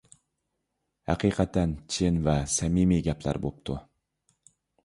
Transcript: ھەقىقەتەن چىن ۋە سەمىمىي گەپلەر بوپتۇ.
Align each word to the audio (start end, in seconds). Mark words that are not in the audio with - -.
ھەقىقەتەن 1.09 1.75
چىن 1.97 2.17
ۋە 2.29 2.35
سەمىمىي 2.57 3.07
گەپلەر 3.09 3.41
بوپتۇ. 3.45 3.81